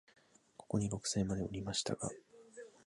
[0.57, 2.09] ここに六歳までおりましたが、